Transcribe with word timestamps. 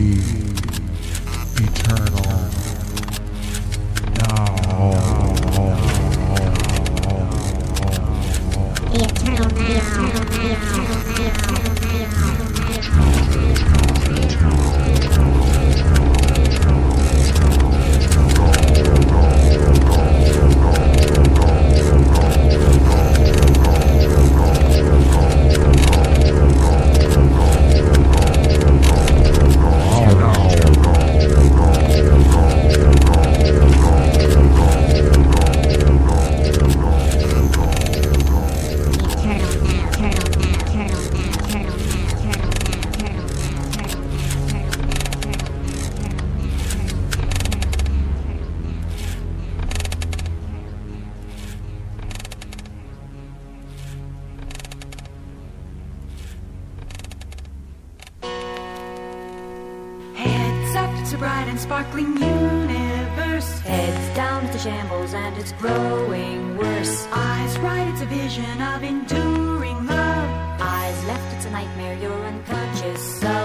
Mm. 0.00 0.39
bright 61.20 61.48
and 61.48 61.60
sparkling 61.60 62.16
universe. 62.16 63.60
Heads 63.60 64.16
down, 64.16 64.50
to 64.50 64.58
shambles 64.58 65.12
and 65.12 65.36
it's 65.36 65.52
growing 65.52 66.56
worse. 66.56 67.06
Eyes 67.12 67.58
right, 67.58 67.86
it's 67.92 68.00
a 68.00 68.06
vision 68.06 68.62
of 68.62 68.82
enduring 68.82 69.86
love. 69.86 70.30
Eyes 70.62 71.04
left, 71.04 71.34
it's 71.34 71.44
a 71.44 71.50
nightmare 71.50 71.96
you're 72.02 72.24
unconscious 72.24 73.22
of. 73.22 73.39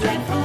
Black. 0.00 0.39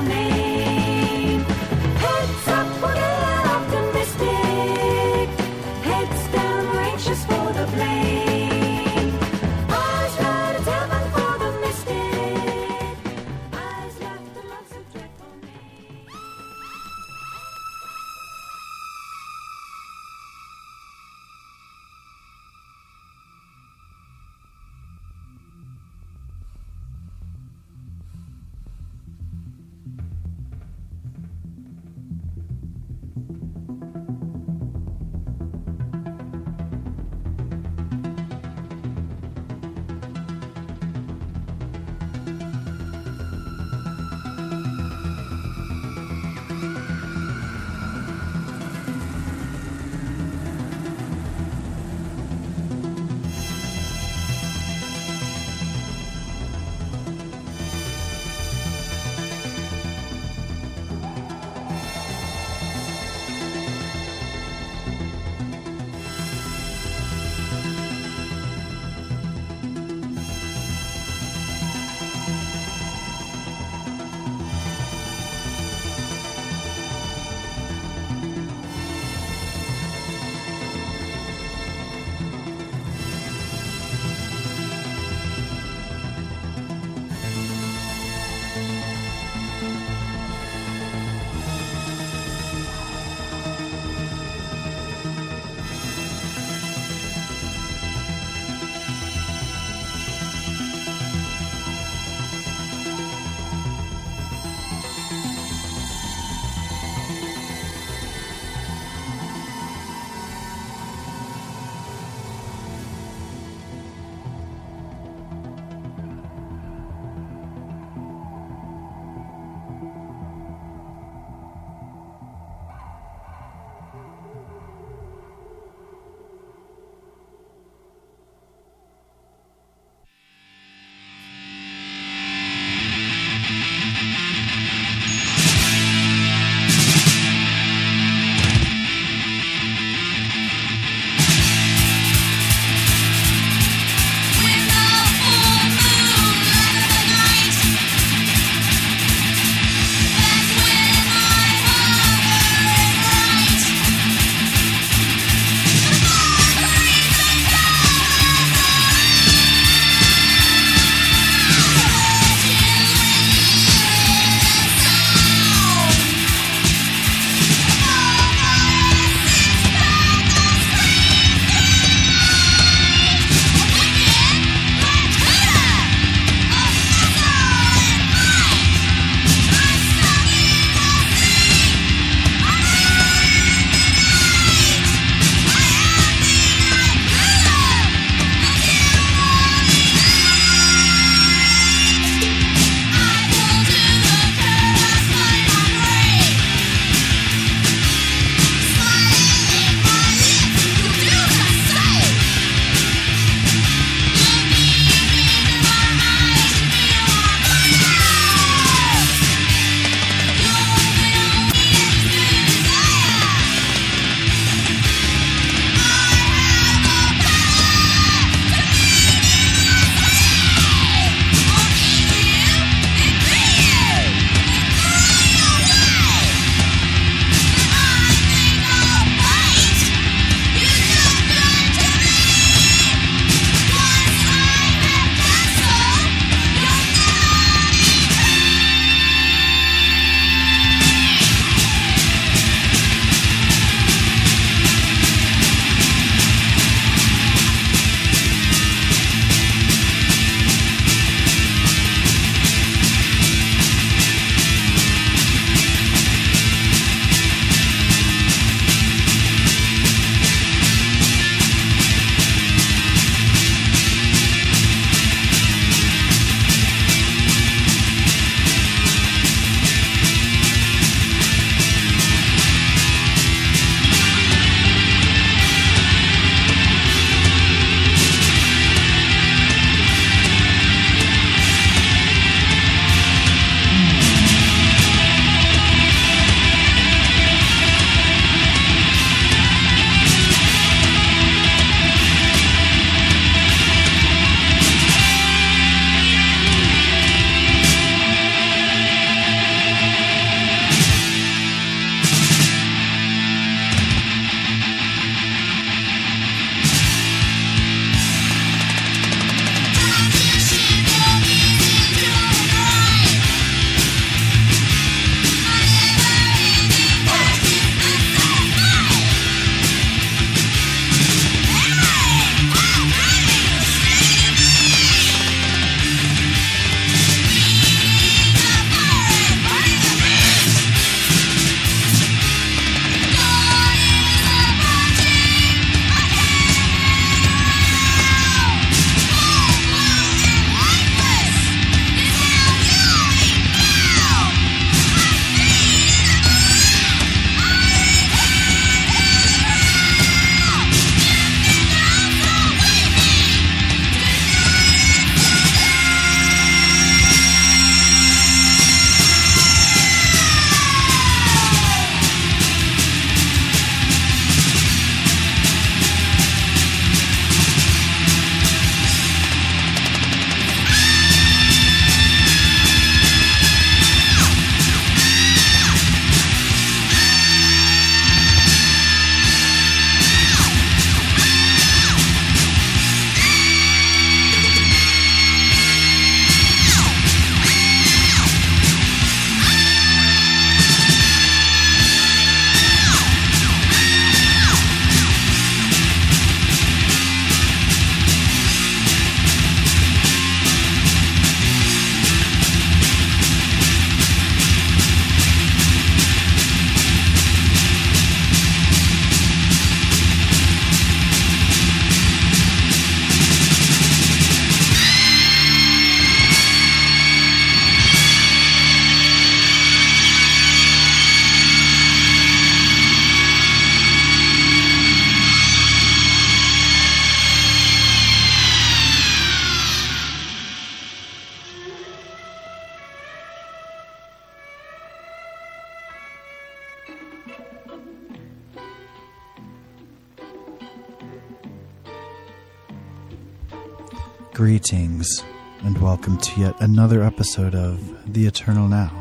Greetings 444.35 445.23
and 445.61 445.77
welcome 445.77 446.17
to 446.17 446.41
yet 446.41 446.59
another 446.59 447.01
episode 447.01 447.55
of 447.55 448.13
The 448.13 448.27
Eternal 448.27 448.67
Now 448.67 448.91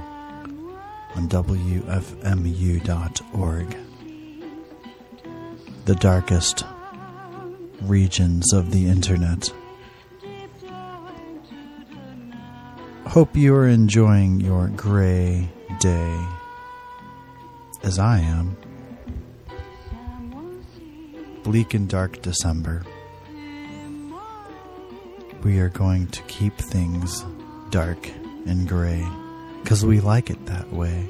on 1.17 1.29
WFMU.org. 1.29 1.67
The 5.87 5.95
darkest 5.97 6.65
regions 7.83 8.53
of 8.53 8.71
the 8.71 8.87
internet. 8.87 9.53
Hope 13.09 13.35
you 13.37 13.57
are 13.57 13.67
enjoying 13.67 14.39
your 14.39 14.69
gray 14.69 15.51
day 15.81 16.27
as 17.83 17.99
I 17.99 18.21
am. 18.21 18.57
Bleak 21.43 21.75
and 21.75 21.89
dark 21.89 22.23
December 22.23 22.85
we 25.45 25.59
are 25.59 25.69
going 25.69 26.07
to 26.07 26.23
keep 26.23 26.57
things 26.57 27.23
dark 27.69 28.09
and 28.47 28.67
gray 28.67 29.07
because 29.63 29.85
we 29.85 30.01
like 30.01 30.31
it 30.31 30.47
that 30.47 30.73
way. 30.73 31.07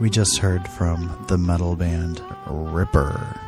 We 0.00 0.10
just 0.10 0.38
heard 0.38 0.66
from 0.66 1.24
the 1.28 1.38
metal 1.38 1.76
band 1.76 2.20
Ripper 2.48 3.38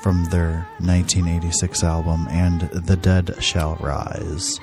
from 0.00 0.24
their 0.26 0.68
1986 0.78 1.82
album 1.82 2.28
And 2.30 2.62
the 2.70 2.96
Dead 2.96 3.34
Shall 3.40 3.74
Rise. 3.76 4.60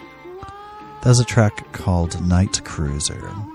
There's 1.04 1.20
a 1.20 1.26
track 1.26 1.74
called 1.74 2.26
Night 2.26 2.62
Cruizer. 2.64 3.52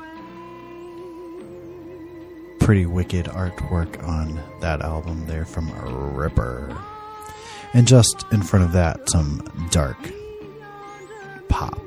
Pretty 2.61 2.85
wicked 2.85 3.27
artwork 3.27 4.07
on 4.07 4.39
that 4.61 4.83
album 4.83 5.25
there 5.27 5.47
from 5.47 5.73
Ripper. 6.15 6.77
And 7.73 7.87
just 7.87 8.25
in 8.33 8.43
front 8.43 8.65
of 8.65 8.73
that, 8.73 9.09
some 9.11 9.43
dark 9.71 9.99
pop 11.49 11.79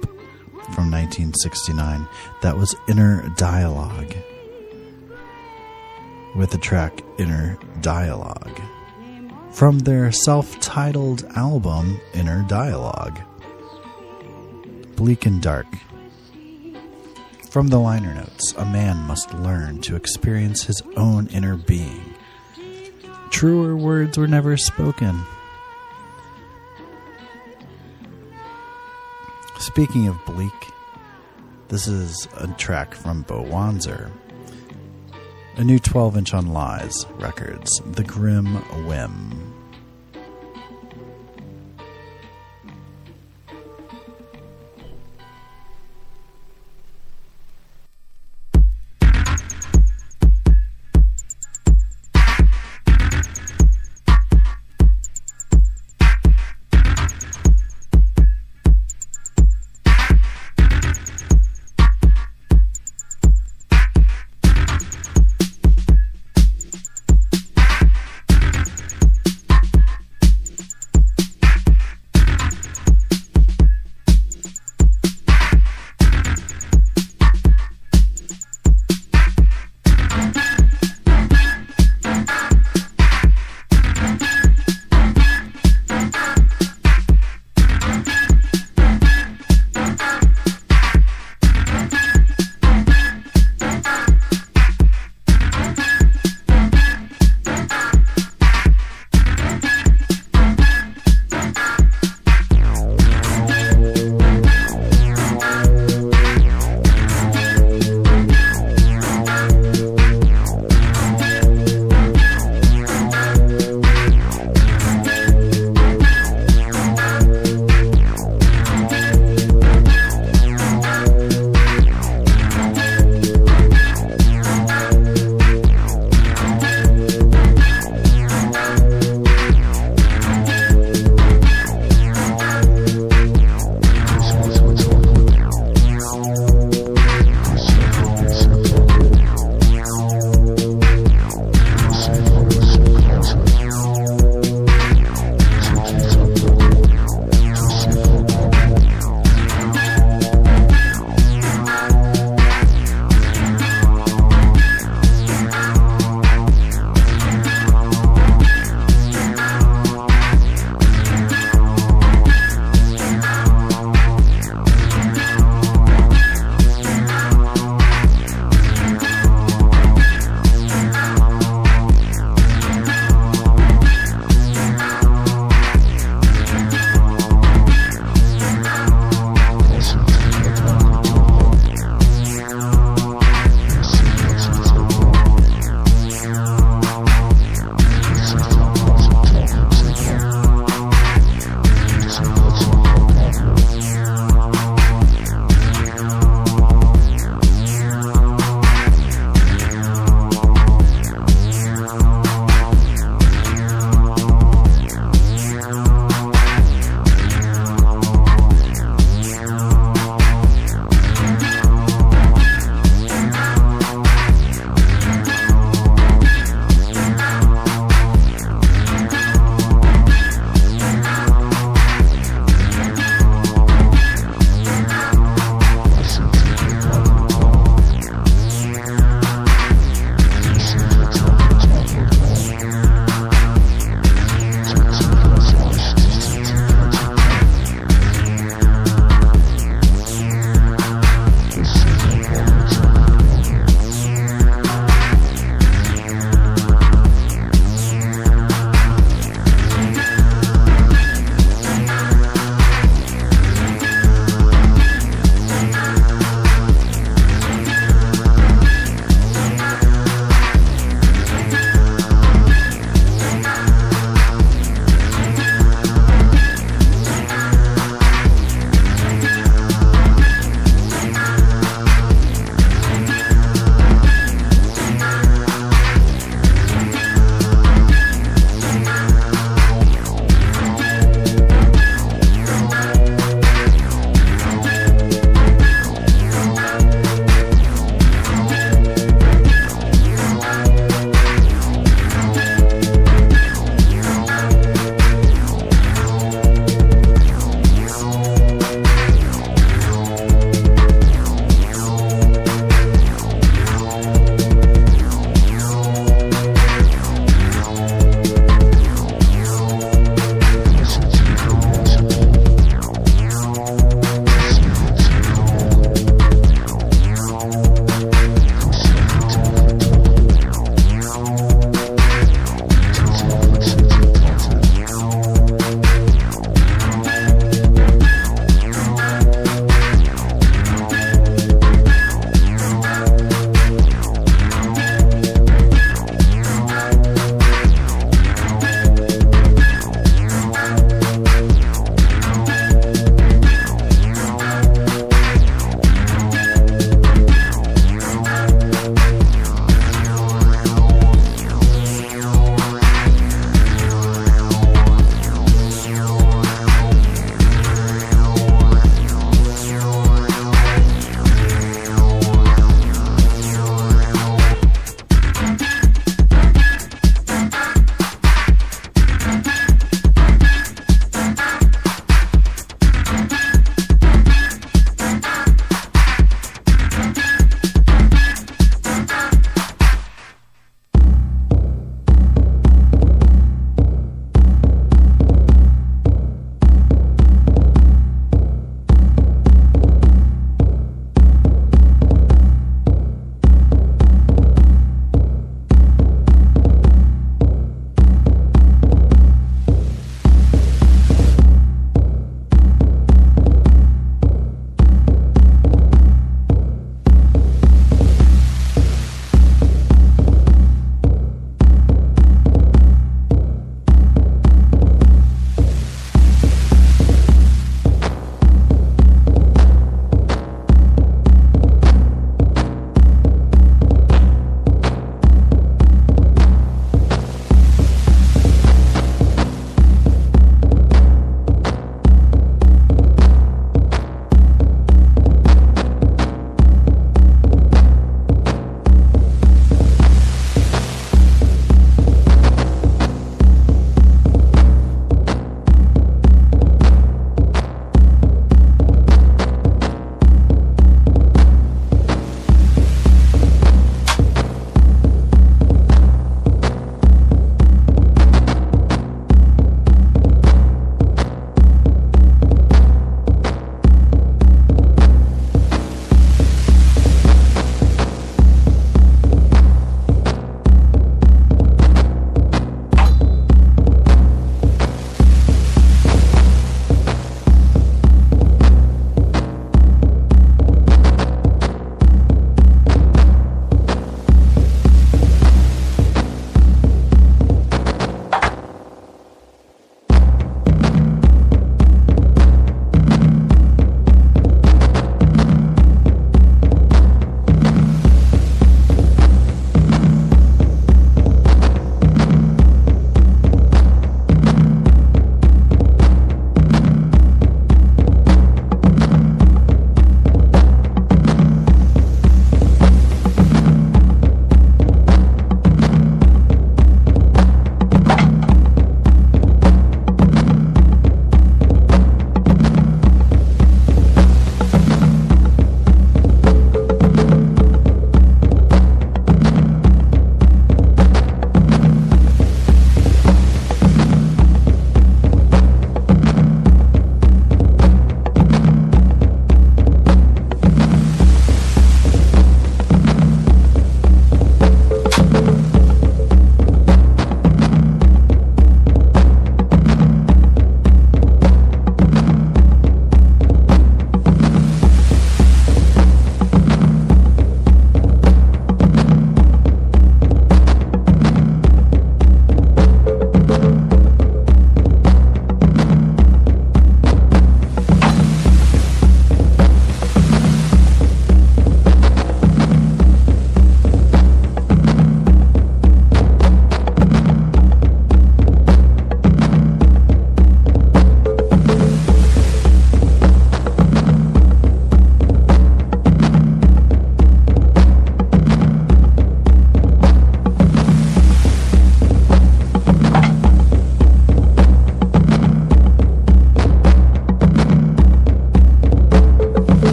from 0.73 0.89
1969. 0.91 2.07
That 2.41 2.57
was 2.57 2.75
Inner 2.87 3.27
Dialogue 3.37 4.13
with 6.35 6.51
the 6.51 6.57
track 6.57 7.01
Inner 7.17 7.57
Dialogue 7.81 8.59
from 9.51 9.79
their 9.79 10.11
self 10.11 10.59
titled 10.59 11.25
album 11.35 11.99
Inner 12.13 12.43
Dialogue. 12.47 13.19
Bleak 14.95 15.25
and 15.25 15.41
Dark. 15.41 15.67
From 17.49 17.67
the 17.67 17.79
liner 17.79 18.15
notes, 18.15 18.53
a 18.57 18.65
man 18.65 18.97
must 19.05 19.33
learn 19.35 19.79
to 19.81 19.95
experience 19.95 20.63
his 20.63 20.81
own 20.95 21.27
inner 21.27 21.55
being. 21.55 22.15
Truer 23.29 23.75
words 23.75 24.17
were 24.17 24.27
never 24.27 24.57
spoken. 24.57 25.21
Speaking 29.63 30.09
of 30.09 30.25
bleak, 30.25 30.51
this 31.69 31.87
is 31.87 32.27
a 32.35 32.47
track 32.57 32.93
from 32.93 33.21
Beau 33.21 33.45
Wanzer. 33.45 34.11
A 35.55 35.63
new 35.63 35.79
12 35.79 36.17
inch 36.17 36.33
on 36.33 36.51
Lies 36.51 37.05
Records, 37.11 37.71
The 37.85 38.03
Grim 38.03 38.55
Whim. 38.85 39.52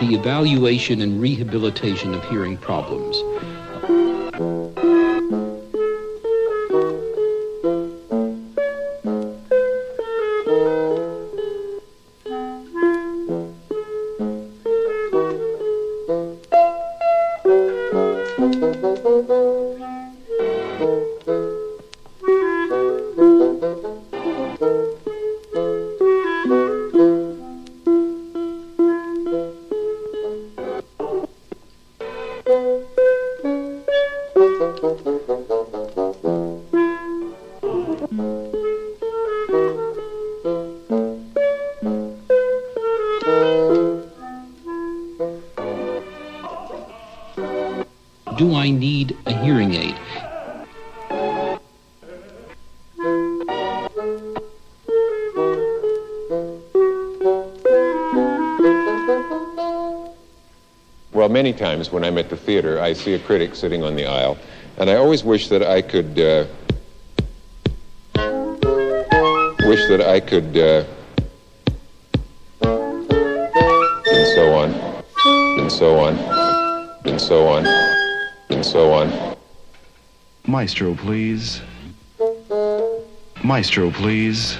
The 0.00 0.14
evaluation 0.14 1.02
and 1.02 1.20
rehabilitation 1.20 2.14
of 2.14 2.24
hearing 2.24 2.56
problems. 2.56 3.22
Well, 61.12 61.28
many 61.28 61.52
times 61.52 61.90
when 61.90 62.04
I'm 62.04 62.18
at 62.18 62.30
the 62.30 62.36
theater, 62.36 62.80
I 62.80 62.92
see 62.92 63.14
a 63.14 63.18
critic 63.18 63.56
sitting 63.56 63.82
on 63.82 63.96
the 63.96 64.06
aisle, 64.06 64.38
and 64.78 64.88
I 64.88 64.94
always 64.94 65.24
wish 65.24 65.48
that 65.48 65.62
I 65.62 65.82
could. 65.82 66.18
Uh, 66.18 66.46
wish 69.66 69.86
that 69.88 70.00
I 70.00 70.20
could. 70.20 70.56
Uh, 70.56 70.84
and 72.62 74.26
so 74.34 74.54
on, 74.54 74.72
and 75.58 75.72
so 75.72 75.98
on, 75.98 76.16
and 77.04 77.20
so 77.20 77.48
on, 77.48 77.66
and 78.50 78.64
so 78.64 78.92
on. 78.92 79.36
Maestro, 80.46 80.94
please. 80.94 81.60
Maestro, 83.42 83.90
please. 83.90 84.56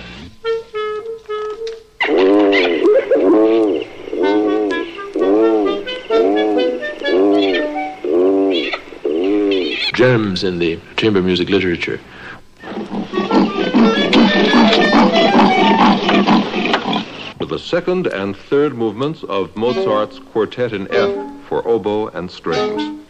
Gems 10.01 10.45
in 10.45 10.59
the 10.59 10.81
chamber 10.97 11.21
music 11.21 11.51
literature. 11.51 12.01
The 17.39 17.59
second 17.63 18.07
and 18.07 18.35
third 18.35 18.73
movements 18.75 19.25
of 19.25 19.55
Mozart's 19.57 20.19
Quartet 20.19 20.73
in 20.73 20.91
F 20.91 21.11
for 21.47 21.69
oboe 21.69 22.07
and 22.09 22.31
strings. 22.31 23.03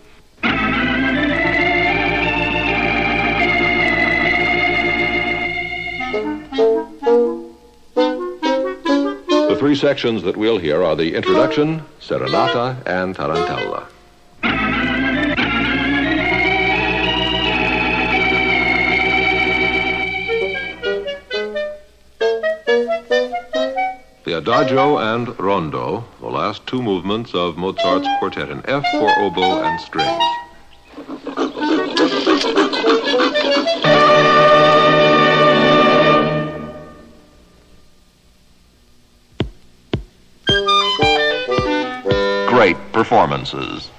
The 9.47 9.57
three 9.61 9.77
sections 9.77 10.25
that 10.25 10.37
we'll 10.37 10.59
hear 10.59 10.83
are 10.83 10.97
the 10.97 11.15
introduction, 11.15 11.85
serenata, 12.01 12.85
and 12.85 13.15
tarantella. 13.15 13.87
Adagio 24.41 24.97
and 24.97 25.39
Rondo, 25.39 26.03
the 26.19 26.27
last 26.27 26.67
two 26.67 26.81
movements 26.81 27.35
of 27.35 27.59
Mozart's 27.59 28.09
Quartet 28.19 28.49
in 28.49 28.65
F 28.65 28.83
for 28.91 29.11
oboe 29.19 29.63
and 29.63 29.79
strings. 29.83 30.09
Great 42.49 42.79
performances. 42.95 43.91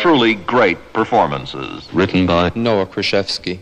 Truly 0.00 0.34
great 0.34 0.78
performances. 0.92 1.88
Written 1.92 2.26
by 2.26 2.50
Noah 2.56 2.86
Creshevsky. 2.86 3.60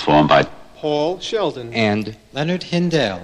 Performed 0.00 0.30
by 0.30 0.44
Paul 0.76 1.20
Sheldon 1.20 1.74
and 1.74 2.16
Leonard 2.32 2.62
Hindell. 2.62 3.20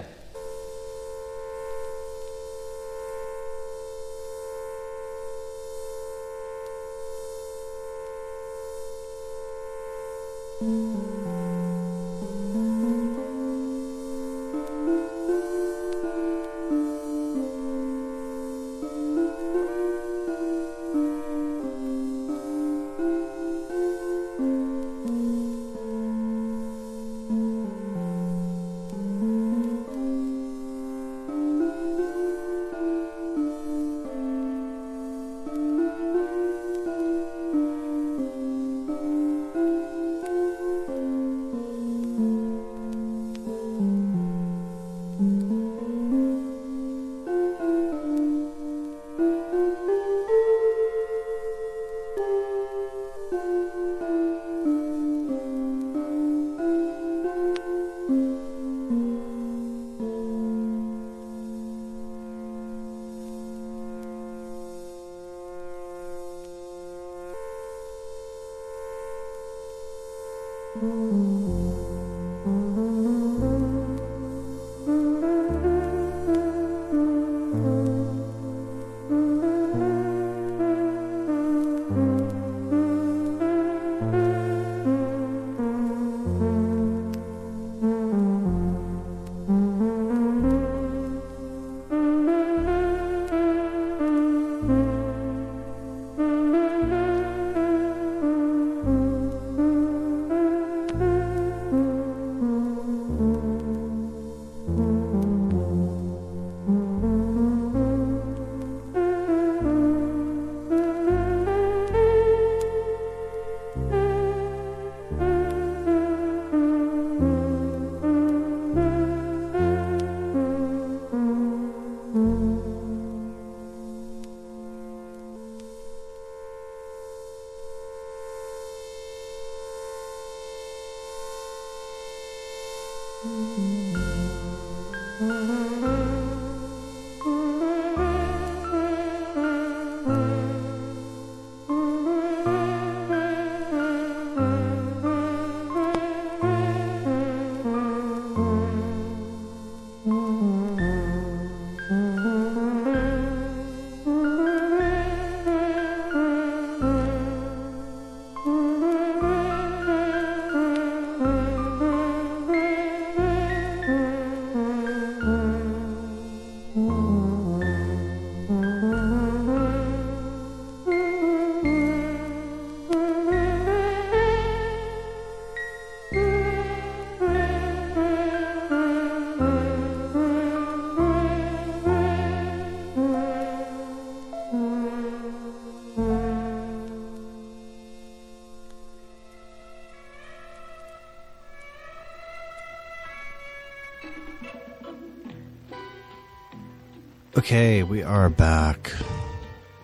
Okay, 197.46 197.84
we 197.84 198.02
are 198.02 198.28
back 198.28 198.92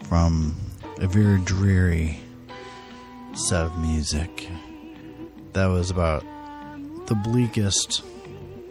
from 0.08 0.56
a 0.98 1.06
very 1.06 1.38
dreary 1.42 2.18
set 3.34 3.66
of 3.66 3.78
music. 3.78 4.48
That 5.52 5.66
was 5.66 5.88
about 5.88 6.24
the 7.06 7.14
bleakest 7.14 8.02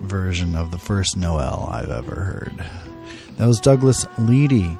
version 0.01 0.57
of 0.57 0.71
the 0.71 0.77
first 0.77 1.15
Noel 1.15 1.69
I've 1.71 1.89
ever 1.89 2.15
heard. 2.15 2.65
That 3.37 3.47
was 3.47 3.61
Douglas 3.61 4.03
Leedy 4.19 4.77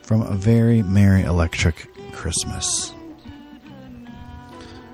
from 0.00 0.22
A 0.22 0.34
Very 0.34 0.80
Merry 0.82 1.24
Electric 1.24 1.86
Christmas. 2.12 2.94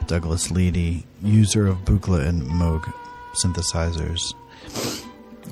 Douglas 0.09 0.49
Leedy, 0.49 1.05
user 1.23 1.68
of 1.68 1.85
Buchla 1.85 2.27
and 2.27 2.42
Moog 2.42 2.92
synthesizers, 3.40 4.35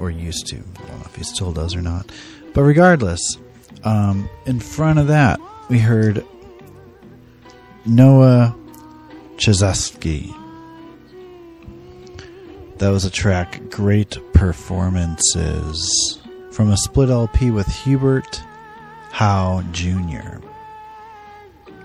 or 0.01 0.11
used 0.11 0.49
to. 0.49 0.57
I 0.57 0.89
don't 0.89 0.99
know 0.99 1.07
if 1.07 1.15
he 1.15 1.23
still 1.23 1.53
does 1.53 1.77
or 1.77 1.83
not. 1.83 2.11
But 2.59 2.65
regardless, 2.65 3.39
um, 3.85 4.29
in 4.45 4.59
front 4.59 4.99
of 4.99 5.07
that, 5.07 5.39
we 5.71 5.79
heard 5.79 6.27
Noah 7.87 8.53
Creshevsky. 9.37 10.35
That 12.79 12.89
was 12.89 13.05
a 13.05 13.13
track, 13.13 13.71
Great 13.71 14.19
Performances, 14.33 16.21
from 16.51 16.73
a 16.73 16.77
split 16.77 17.11
LP 17.11 17.53
with 17.53 17.69
Hubert 17.69 18.43
Howe 19.13 19.63
Jr. 19.71 20.41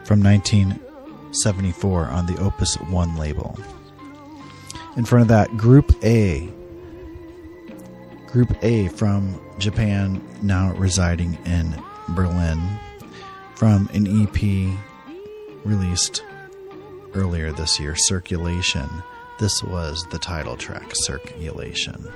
from 0.05 0.23
1974 0.23 2.07
on 2.07 2.25
the 2.25 2.39
Opus 2.39 2.77
1 2.77 3.15
label. 3.15 3.55
In 4.97 5.05
front 5.05 5.21
of 5.21 5.27
that, 5.27 5.55
Group 5.55 5.93
A. 6.03 6.51
Group 8.33 8.57
A 8.63 8.87
from 8.87 9.39
Japan, 9.59 10.19
now 10.41 10.73
residing 10.73 11.37
in 11.45 11.79
Berlin, 12.15 12.59
from 13.53 13.87
an 13.93 14.07
EP 14.07 14.75
released 15.63 16.23
earlier 17.13 17.51
this 17.51 17.79
year, 17.79 17.95
Circulation. 17.95 18.89
This 19.37 19.61
was 19.61 20.07
the 20.09 20.17
title 20.17 20.57
track, 20.57 20.93
Circulation. 20.95 22.11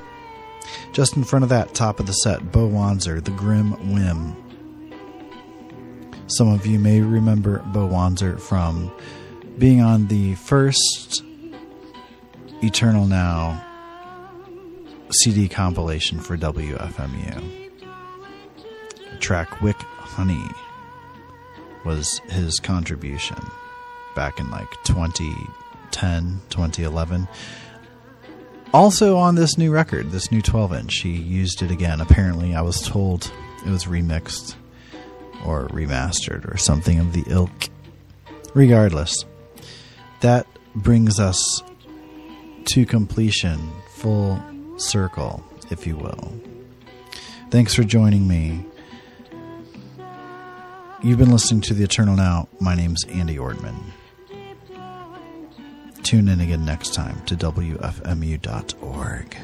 Just 0.92 1.16
in 1.16 1.24
front 1.24 1.44
of 1.44 1.50
that, 1.50 1.76
top 1.76 2.00
of 2.00 2.08
the 2.08 2.14
set, 2.14 2.52
Beau 2.52 2.68
Wanzer, 2.68 3.24
The 3.24 3.30
Grim 3.30 3.94
Whim. 3.94 4.36
Some 6.26 6.48
of 6.48 6.66
you 6.66 6.80
may 6.80 7.02
remember 7.02 7.60
Beau 7.60 7.88
Wanzer 7.88 8.40
from 8.40 8.92
being 9.60 9.82
on 9.82 10.08
the 10.08 10.34
first 10.34 11.22
Eternal 12.64 13.06
Now 13.06 13.67
CD 15.10 15.48
compilation 15.48 16.20
for 16.20 16.38
WFMU. 16.38 17.70
The 19.12 19.18
track 19.20 19.62
Wick 19.62 19.78
Honey 19.78 20.44
was 21.86 22.20
his 22.30 22.60
contribution 22.60 23.38
back 24.16 24.40
in 24.40 24.50
like 24.52 24.70
2010, 24.84 26.42
2011. 26.50 27.28
Also 28.74 29.18
on 29.18 29.36
this 29.36 29.58
new 29.58 29.72
record, 29.72 30.12
this 30.12 30.32
new 30.32 30.42
12 30.42 30.74
inch, 30.74 30.96
he 30.96 31.12
used 31.12 31.62
it 31.62 31.72
again. 31.72 32.02
Apparently, 32.02 32.54
I 32.54 32.62
was 32.62 32.82
told 32.82 33.32
it 33.66 33.70
was 33.70 33.86
remixed 33.86 34.56
or 35.46 35.68
remastered 35.70 36.52
or 36.54 36.58
something 36.58 37.00
of 37.00 37.14
the 37.14 37.24
ilk. 37.28 37.70
Regardless, 38.54 39.24
that 40.22 40.48
brings 40.76 41.20
us 41.20 41.64
to 42.66 42.86
completion, 42.86 43.72
full 43.92 44.42
circle, 44.78 45.44
if 45.70 45.86
you 45.86 45.98
will. 45.98 46.34
Thanks 47.50 47.74
for 47.74 47.84
joining 47.84 48.28
me. 48.28 48.66
You've 51.04 51.20
been 51.20 51.32
listening 51.32 51.62
to 51.62 51.74
The 51.74 51.84
Eternal 51.84 52.16
Now. 52.16 52.48
My 52.60 52.76
name's 52.76 53.04
Andy 53.06 53.38
Ortmann. 53.38 53.92
Tune 56.04 56.28
in 56.28 56.42
again 56.42 56.66
next 56.66 56.94
time 56.94 57.24
to 57.26 57.36
WFMU.org. 57.36 59.38